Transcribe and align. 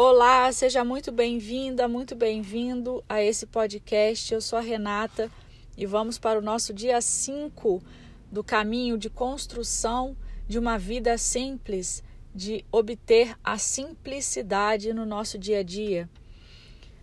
Olá, 0.00 0.52
seja 0.52 0.84
muito 0.84 1.10
bem-vinda, 1.10 1.88
muito 1.88 2.14
bem-vindo 2.14 3.02
a 3.08 3.20
esse 3.20 3.44
podcast. 3.46 4.32
Eu 4.32 4.40
sou 4.40 4.56
a 4.56 4.62
Renata 4.62 5.28
e 5.76 5.86
vamos 5.86 6.20
para 6.20 6.38
o 6.38 6.40
nosso 6.40 6.72
dia 6.72 7.00
5 7.00 7.82
do 8.30 8.44
caminho 8.44 8.96
de 8.96 9.10
construção 9.10 10.16
de 10.46 10.56
uma 10.56 10.78
vida 10.78 11.18
simples, 11.18 12.00
de 12.32 12.64
obter 12.70 13.34
a 13.42 13.58
simplicidade 13.58 14.92
no 14.92 15.04
nosso 15.04 15.36
dia 15.36 15.58
a 15.58 15.62
dia. 15.64 16.08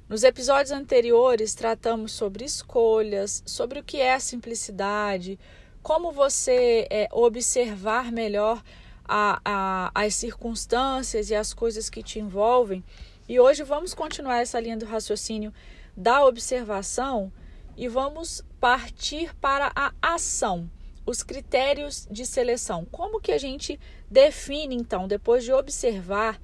Nos 0.07 0.23
episódios 0.23 0.71
anteriores, 0.71 1.53
tratamos 1.53 2.13
sobre 2.13 2.45
escolhas, 2.45 3.43
sobre 3.45 3.77
o 3.77 3.83
que 3.83 3.97
é 3.97 4.13
a 4.13 4.21
simplicidade, 4.21 5.37
como 5.83 6.13
você 6.13 6.87
é, 6.89 7.09
observar 7.11 8.09
melhor 8.09 8.63
a, 9.07 9.39
a, 9.43 9.91
as 9.93 10.15
circunstâncias 10.15 11.29
e 11.29 11.35
as 11.35 11.53
coisas 11.53 11.89
que 11.89 12.03
te 12.03 12.19
envolvem. 12.19 12.83
E 13.27 13.39
hoje 13.39 13.63
vamos 13.63 13.93
continuar 13.93 14.41
essa 14.41 14.59
linha 14.59 14.77
do 14.77 14.85
raciocínio 14.85 15.53
da 15.95 16.25
observação 16.25 17.31
e 17.77 17.87
vamos 17.87 18.43
partir 18.59 19.33
para 19.35 19.71
a 19.75 19.91
ação, 20.01 20.69
os 21.05 21.23
critérios 21.23 22.07
de 22.09 22.25
seleção. 22.25 22.85
Como 22.91 23.19
que 23.19 23.31
a 23.31 23.37
gente 23.37 23.79
define 24.09 24.75
então, 24.75 25.07
depois 25.07 25.43
de 25.43 25.51
observar, 25.51 26.39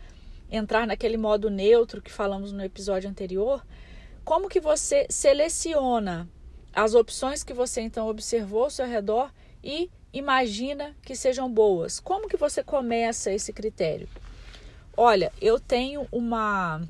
entrar 0.49 0.85
naquele 0.85 1.17
modo 1.17 1.49
neutro 1.49 2.02
que 2.02 2.11
falamos 2.11 2.52
no 2.52 2.63
episódio 2.63 3.09
anterior, 3.09 3.66
como 4.23 4.49
que 4.49 4.59
você 4.59 5.07
seleciona 5.09 6.30
as 6.73 6.93
opções 6.93 7.43
que 7.43 7.53
você 7.53 7.81
então 7.81 8.07
observou 8.07 8.66
ao 8.66 8.69
seu 8.69 8.85
redor 8.85 9.31
e 9.63 9.89
imagina 10.13 10.95
que 11.01 11.15
sejam 11.15 11.51
boas. 11.51 11.99
Como 11.99 12.27
que 12.27 12.38
você 12.38 12.63
começa 12.63 13.31
esse 13.31 13.53
critério? 13.53 14.07
Olha, 14.95 15.31
eu 15.41 15.59
tenho 15.59 16.07
uma 16.11 16.81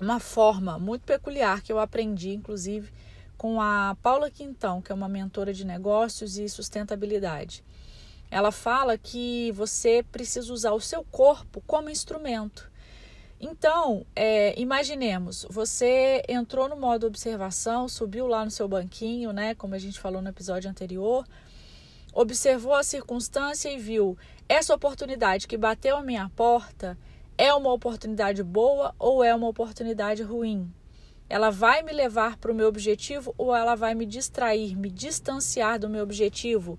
uma 0.00 0.18
forma 0.18 0.78
muito 0.78 1.02
peculiar 1.02 1.60
que 1.62 1.70
eu 1.70 1.78
aprendi, 1.78 2.30
inclusive, 2.30 2.90
com 3.36 3.60
a 3.60 3.96
Paula 4.02 4.30
Quintão, 4.30 4.80
que 4.80 4.90
é 4.90 4.94
uma 4.94 5.08
mentora 5.08 5.52
de 5.52 5.64
negócios 5.64 6.38
e 6.38 6.48
sustentabilidade. 6.48 7.62
Ela 8.30 8.50
fala 8.50 8.96
que 8.96 9.52
você 9.52 10.02
precisa 10.10 10.52
usar 10.52 10.72
o 10.72 10.80
seu 10.80 11.04
corpo 11.04 11.62
como 11.66 11.90
instrumento. 11.90 12.70
Então, 13.40 14.06
é, 14.14 14.58
imaginemos, 14.60 15.46
você 15.48 16.22
entrou 16.28 16.68
no 16.68 16.76
modo 16.76 17.06
observação, 17.06 17.88
subiu 17.88 18.26
lá 18.26 18.44
no 18.44 18.50
seu 18.50 18.68
banquinho, 18.68 19.32
né? 19.32 19.54
Como 19.54 19.74
a 19.74 19.78
gente 19.78 19.98
falou 19.98 20.20
no 20.20 20.28
episódio 20.28 20.70
anterior, 20.70 21.26
observou 22.12 22.74
a 22.74 22.82
circunstância 22.82 23.68
e 23.68 23.78
viu 23.78 24.16
essa 24.48 24.74
oportunidade 24.74 25.46
que 25.46 25.56
bateu 25.56 25.96
a 25.96 26.02
minha 26.02 26.28
porta 26.30 26.98
é 27.38 27.54
uma 27.54 27.72
oportunidade 27.72 28.42
boa 28.42 28.94
ou 28.98 29.22
é 29.24 29.34
uma 29.34 29.48
oportunidade 29.48 30.22
ruim? 30.22 30.70
Ela 31.28 31.50
vai 31.50 31.82
me 31.82 31.92
levar 31.92 32.36
para 32.36 32.50
o 32.50 32.54
meu 32.54 32.66
objetivo 32.66 33.34
ou 33.38 33.54
ela 33.54 33.74
vai 33.74 33.94
me 33.94 34.04
distrair, 34.04 34.76
me 34.76 34.90
distanciar 34.90 35.78
do 35.78 35.88
meu 35.88 36.02
objetivo? 36.02 36.78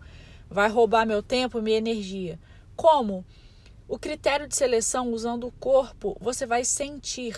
Vai 0.49 0.69
roubar 0.69 1.05
meu 1.05 1.23
tempo, 1.23 1.61
minha 1.61 1.77
energia? 1.77 2.37
Como? 2.75 3.25
O 3.87 3.97
critério 3.97 4.47
de 4.47 4.55
seleção 4.55 5.13
usando 5.13 5.47
o 5.47 5.51
corpo, 5.53 6.17
você 6.19 6.45
vai 6.45 6.65
sentir. 6.65 7.37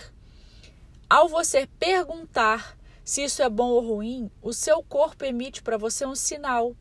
Ao 1.07 1.29
você 1.29 1.67
perguntar 1.79 2.75
se 3.05 3.23
isso 3.23 3.43
é 3.43 3.49
bom 3.49 3.69
ou 3.69 3.95
ruim, 3.95 4.31
o 4.41 4.51
seu 4.51 4.81
corpo 4.81 5.23
emite 5.23 5.61
para 5.61 5.77
você 5.77 6.05
um 6.05 6.15
sinal. 6.15 6.75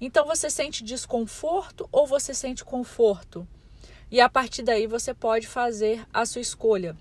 Então 0.00 0.26
você 0.26 0.48
sente 0.48 0.84
desconforto 0.84 1.88
ou 1.90 2.06
você 2.06 2.32
sente 2.32 2.64
conforto? 2.64 3.46
E 4.10 4.20
a 4.20 4.28
partir 4.28 4.62
daí 4.62 4.86
você 4.86 5.12
pode 5.12 5.46
fazer 5.46 6.06
a 6.12 6.24
sua 6.24 6.40
escolha. 6.40 6.96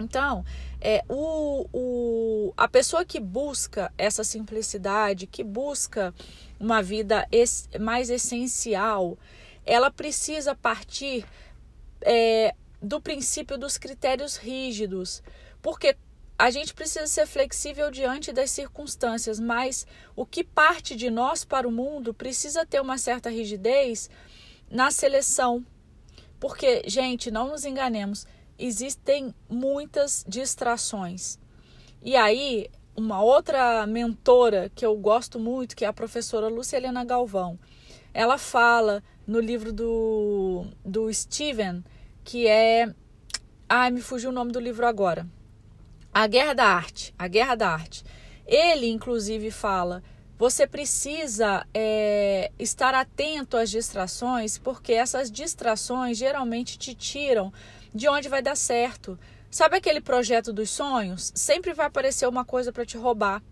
Então, 0.00 0.44
é, 0.80 1.02
o, 1.08 1.66
o, 1.72 2.54
a 2.56 2.68
pessoa 2.68 3.04
que 3.04 3.18
busca 3.18 3.92
essa 3.98 4.22
simplicidade, 4.22 5.26
que 5.26 5.42
busca 5.42 6.14
uma 6.60 6.80
vida 6.82 7.26
es, 7.32 7.68
mais 7.80 8.08
essencial, 8.08 9.18
ela 9.66 9.90
precisa 9.90 10.54
partir 10.54 11.26
é, 12.02 12.54
do 12.80 13.00
princípio 13.00 13.58
dos 13.58 13.76
critérios 13.76 14.36
rígidos. 14.36 15.22
Porque 15.60 15.96
a 16.38 16.50
gente 16.50 16.72
precisa 16.72 17.06
ser 17.08 17.26
flexível 17.26 17.90
diante 17.90 18.32
das 18.32 18.52
circunstâncias, 18.52 19.40
mas 19.40 19.84
o 20.14 20.24
que 20.24 20.44
parte 20.44 20.94
de 20.94 21.10
nós 21.10 21.44
para 21.44 21.66
o 21.66 21.72
mundo 21.72 22.14
precisa 22.14 22.64
ter 22.64 22.80
uma 22.80 22.96
certa 22.96 23.28
rigidez 23.28 24.08
na 24.70 24.92
seleção. 24.92 25.66
Porque, 26.38 26.84
gente, 26.86 27.28
não 27.28 27.48
nos 27.48 27.64
enganemos, 27.64 28.24
existem 28.56 29.34
muitas 29.48 30.24
distrações. 30.28 31.40
E 32.00 32.14
aí, 32.14 32.70
uma 32.96 33.20
outra 33.20 33.84
mentora 33.84 34.70
que 34.72 34.86
eu 34.86 34.96
gosto 34.96 35.40
muito, 35.40 35.74
que 35.74 35.84
é 35.84 35.88
a 35.88 35.92
professora 35.92 36.46
Luciana 36.46 37.04
Galvão, 37.04 37.58
ela 38.14 38.38
fala 38.38 39.02
no 39.26 39.40
livro 39.40 39.72
do, 39.72 40.66
do 40.84 41.12
Steven, 41.12 41.82
que 42.22 42.46
é. 42.46 42.94
Ai, 43.68 43.90
me 43.90 44.00
fugiu 44.00 44.30
o 44.30 44.32
nome 44.32 44.52
do 44.52 44.60
livro 44.60 44.86
agora 44.86 45.26
a 46.12 46.26
Guerra 46.26 46.54
da 46.54 46.64
Arte, 46.64 47.14
a 47.18 47.28
Guerra 47.28 47.54
da 47.54 47.68
Arte. 47.70 48.04
Ele, 48.46 48.88
inclusive, 48.88 49.50
fala: 49.50 50.02
você 50.38 50.66
precisa 50.66 51.66
é, 51.74 52.50
estar 52.58 52.94
atento 52.94 53.56
às 53.56 53.70
distrações, 53.70 54.56
porque 54.56 54.92
essas 54.92 55.30
distrações 55.30 56.16
geralmente 56.16 56.78
te 56.78 56.94
tiram 56.94 57.52
de 57.94 58.08
onde 58.08 58.28
vai 58.28 58.40
dar 58.40 58.56
certo. 58.56 59.18
Sabe 59.50 59.76
aquele 59.76 60.00
projeto 60.00 60.52
dos 60.52 60.70
sonhos? 60.70 61.32
Sempre 61.34 61.72
vai 61.72 61.86
aparecer 61.86 62.28
uma 62.28 62.44
coisa 62.44 62.72
para 62.72 62.86
te 62.86 62.96
roubar. 62.96 63.42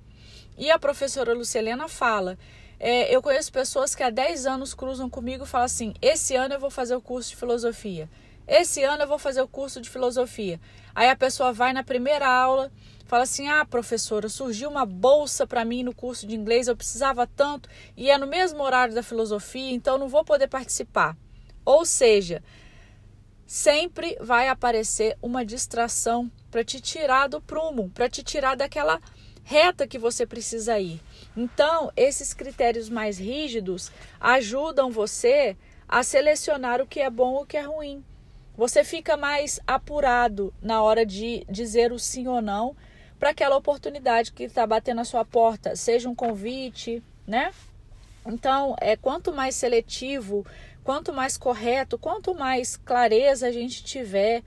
E 0.56 0.70
a 0.70 0.78
professora 0.78 1.34
Lucilena 1.34 1.88
fala: 1.88 2.38
é, 2.78 3.14
eu 3.14 3.22
conheço 3.22 3.52
pessoas 3.52 3.94
que 3.94 4.02
há 4.02 4.10
10 4.10 4.46
anos 4.46 4.74
cruzam 4.74 5.08
comigo 5.08 5.44
e 5.44 5.46
falam 5.46 5.64
assim: 5.64 5.94
esse 6.00 6.36
ano 6.36 6.54
eu 6.54 6.60
vou 6.60 6.70
fazer 6.70 6.94
o 6.94 7.00
curso 7.00 7.30
de 7.30 7.36
filosofia. 7.36 8.08
Esse 8.46 8.84
ano 8.84 9.02
eu 9.02 9.08
vou 9.08 9.18
fazer 9.18 9.42
o 9.42 9.48
curso 9.48 9.80
de 9.80 9.90
filosofia. 9.90 10.60
Aí 10.94 11.08
a 11.08 11.16
pessoa 11.16 11.52
vai 11.52 11.72
na 11.72 11.82
primeira 11.82 12.28
aula, 12.28 12.70
fala 13.04 13.24
assim: 13.24 13.48
"Ah, 13.48 13.64
professora, 13.64 14.28
surgiu 14.28 14.70
uma 14.70 14.86
bolsa 14.86 15.46
para 15.46 15.64
mim 15.64 15.82
no 15.82 15.94
curso 15.94 16.26
de 16.26 16.36
inglês, 16.36 16.68
eu 16.68 16.76
precisava 16.76 17.26
tanto 17.26 17.68
e 17.96 18.08
é 18.10 18.16
no 18.16 18.26
mesmo 18.26 18.62
horário 18.62 18.94
da 18.94 19.02
filosofia, 19.02 19.72
então 19.72 19.98
não 19.98 20.08
vou 20.08 20.24
poder 20.24 20.46
participar". 20.48 21.16
Ou 21.64 21.84
seja, 21.84 22.40
sempre 23.44 24.16
vai 24.20 24.48
aparecer 24.48 25.18
uma 25.20 25.44
distração 25.44 26.30
para 26.48 26.62
te 26.62 26.80
tirar 26.80 27.28
do 27.28 27.40
prumo, 27.40 27.90
para 27.90 28.08
te 28.08 28.22
tirar 28.22 28.56
daquela 28.56 29.00
reta 29.42 29.86
que 29.88 29.98
você 29.98 30.24
precisa 30.24 30.78
ir. 30.78 31.00
Então, 31.36 31.92
esses 31.96 32.32
critérios 32.32 32.88
mais 32.88 33.18
rígidos 33.18 33.90
ajudam 34.20 34.90
você 34.90 35.56
a 35.88 36.02
selecionar 36.04 36.80
o 36.80 36.86
que 36.86 37.00
é 37.00 37.10
bom 37.10 37.40
e 37.40 37.42
o 37.42 37.46
que 37.46 37.56
é 37.56 37.62
ruim. 37.62 38.04
Você 38.56 38.82
fica 38.82 39.16
mais 39.16 39.60
apurado 39.66 40.52
na 40.62 40.82
hora 40.82 41.04
de 41.04 41.44
dizer 41.48 41.92
o 41.92 41.98
sim 41.98 42.26
ou 42.26 42.40
não 42.40 42.74
para 43.18 43.30
aquela 43.30 43.56
oportunidade 43.56 44.32
que 44.32 44.44
está 44.44 44.66
batendo 44.66 44.96
na 44.96 45.04
sua 45.04 45.24
porta, 45.24 45.76
seja 45.76 46.08
um 46.08 46.14
convite, 46.14 47.02
né? 47.26 47.52
Então, 48.26 48.74
é 48.80 48.96
quanto 48.96 49.32
mais 49.32 49.54
seletivo, 49.54 50.44
quanto 50.82 51.12
mais 51.12 51.36
correto, 51.36 51.98
quanto 51.98 52.34
mais 52.34 52.76
clareza 52.76 53.46
a 53.46 53.52
gente 53.52 53.84
tiver 53.84 54.42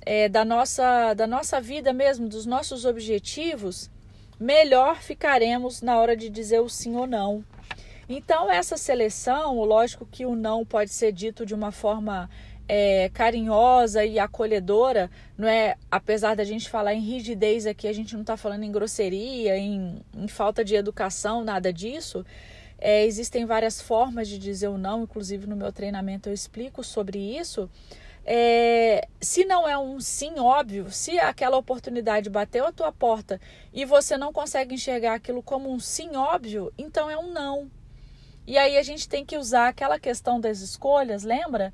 é, 0.00 0.28
da 0.28 0.44
nossa 0.44 1.14
da 1.14 1.26
nossa 1.26 1.60
vida 1.60 1.92
mesmo, 1.92 2.28
dos 2.28 2.46
nossos 2.46 2.84
objetivos, 2.84 3.90
melhor 4.40 4.96
ficaremos 5.02 5.82
na 5.82 5.98
hora 5.98 6.16
de 6.16 6.30
dizer 6.30 6.60
o 6.60 6.68
sim 6.68 6.96
ou 6.96 7.06
não. 7.06 7.44
Então, 8.08 8.50
essa 8.50 8.76
seleção, 8.76 9.62
lógico 9.62 10.04
que 10.04 10.26
o 10.26 10.34
não 10.34 10.66
pode 10.66 10.90
ser 10.90 11.12
dito 11.12 11.46
de 11.46 11.54
uma 11.54 11.70
forma 11.70 12.28
é, 12.68 13.10
carinhosa 13.10 14.04
e 14.04 14.18
acolhedora, 14.18 15.10
não 15.36 15.48
é? 15.48 15.76
Apesar 15.90 16.34
da 16.34 16.44
gente 16.44 16.70
falar 16.70 16.94
em 16.94 17.00
rigidez 17.00 17.66
aqui, 17.66 17.88
a 17.88 17.92
gente 17.92 18.14
não 18.14 18.22
está 18.22 18.36
falando 18.36 18.62
em 18.62 18.72
grosseria, 18.72 19.56
em, 19.56 20.00
em, 20.16 20.28
falta 20.28 20.64
de 20.64 20.74
educação, 20.74 21.44
nada 21.44 21.72
disso. 21.72 22.24
É, 22.78 23.04
existem 23.04 23.44
várias 23.44 23.80
formas 23.80 24.28
de 24.28 24.38
dizer 24.38 24.68
o 24.68 24.78
não, 24.78 25.02
inclusive 25.02 25.46
no 25.46 25.56
meu 25.56 25.72
treinamento 25.72 26.28
eu 26.28 26.32
explico 26.32 26.82
sobre 26.82 27.18
isso. 27.18 27.70
É, 28.24 29.08
se 29.20 29.44
não 29.44 29.68
é 29.68 29.76
um 29.76 30.00
sim 30.00 30.38
óbvio, 30.38 30.90
se 30.90 31.18
aquela 31.18 31.56
oportunidade 31.56 32.30
bateu 32.30 32.64
a 32.66 32.72
tua 32.72 32.92
porta 32.92 33.40
e 33.72 33.84
você 33.84 34.16
não 34.16 34.32
consegue 34.32 34.74
enxergar 34.74 35.14
aquilo 35.14 35.42
como 35.42 35.72
um 35.72 35.80
sim 35.80 36.14
óbvio, 36.16 36.72
então 36.78 37.10
é 37.10 37.18
um 37.18 37.32
não. 37.32 37.70
E 38.46 38.56
aí 38.58 38.76
a 38.76 38.82
gente 38.82 39.08
tem 39.08 39.24
que 39.24 39.36
usar 39.36 39.68
aquela 39.68 39.98
questão 39.98 40.40
das 40.40 40.60
escolhas, 40.60 41.22
lembra? 41.22 41.72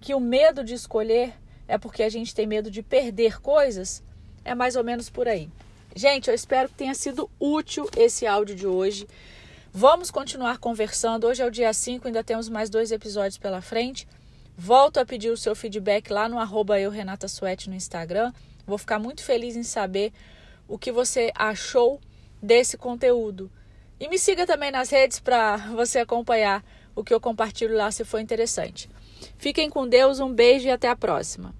Que 0.00 0.14
o 0.14 0.20
medo 0.20 0.64
de 0.64 0.74
escolher 0.74 1.34
é 1.68 1.76
porque 1.76 2.02
a 2.02 2.08
gente 2.08 2.34
tem 2.34 2.46
medo 2.46 2.70
de 2.70 2.82
perder 2.82 3.40
coisas, 3.40 4.02
é 4.44 4.54
mais 4.54 4.74
ou 4.74 4.82
menos 4.82 5.10
por 5.10 5.28
aí. 5.28 5.48
Gente, 5.94 6.28
eu 6.28 6.34
espero 6.34 6.68
que 6.68 6.74
tenha 6.74 6.94
sido 6.94 7.30
útil 7.38 7.88
esse 7.96 8.26
áudio 8.26 8.54
de 8.54 8.66
hoje. 8.66 9.06
Vamos 9.72 10.10
continuar 10.10 10.58
conversando. 10.58 11.26
Hoje 11.26 11.42
é 11.42 11.46
o 11.46 11.50
dia 11.50 11.72
5, 11.72 12.06
ainda 12.06 12.24
temos 12.24 12.48
mais 12.48 12.70
dois 12.70 12.90
episódios 12.90 13.38
pela 13.38 13.60
frente. 13.60 14.06
Volto 14.56 14.98
a 14.98 15.06
pedir 15.06 15.30
o 15.30 15.36
seu 15.36 15.54
feedback 15.54 16.10
lá 16.10 16.28
no 16.28 16.38
arroba 16.38 16.80
eu, 16.80 16.90
Renata 16.90 17.28
Suete, 17.28 17.68
no 17.68 17.76
Instagram. 17.76 18.32
Vou 18.66 18.78
ficar 18.78 18.98
muito 18.98 19.22
feliz 19.22 19.56
em 19.56 19.62
saber 19.62 20.12
o 20.66 20.78
que 20.78 20.92
você 20.92 21.32
achou 21.34 22.00
desse 22.42 22.76
conteúdo. 22.76 23.50
E 23.98 24.08
me 24.08 24.18
siga 24.18 24.46
também 24.46 24.70
nas 24.70 24.90
redes 24.90 25.20
para 25.20 25.56
você 25.56 25.98
acompanhar 25.98 26.64
o 26.94 27.04
que 27.04 27.12
eu 27.12 27.20
compartilho 27.20 27.76
lá 27.76 27.90
se 27.90 28.04
for 28.04 28.18
interessante. 28.20 28.88
Fiquem 29.40 29.70
com 29.70 29.88
Deus, 29.88 30.20
um 30.20 30.30
beijo 30.30 30.68
e 30.68 30.70
até 30.70 30.86
a 30.86 30.94
próxima. 30.94 31.54